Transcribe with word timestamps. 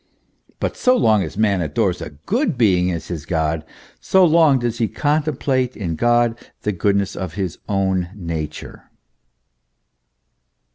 But 0.59 0.75
so 0.77 0.97
long 0.97 1.21
as 1.21 1.37
man 1.37 1.61
adores 1.61 2.01
a 2.01 2.09
good 2.09 2.57
being 2.57 2.89
as 2.89 3.09
his 3.09 3.23
God, 3.23 3.63
so 3.99 4.25
long 4.25 4.57
does 4.57 4.79
he 4.79 4.87
con 4.87 5.21
template 5.21 5.75
in 5.75 5.95
God 5.95 6.39
the 6.63 6.71
goodness 6.71 7.15
of 7.15 7.35
his 7.35 7.59
own 7.69 8.09
nature. 8.15 8.89